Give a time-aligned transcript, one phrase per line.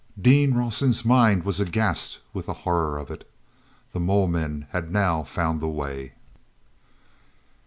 [0.19, 3.29] Dean Rawson's mind was aghast with the horror of it:
[3.93, 6.13] the mole men had now found the way.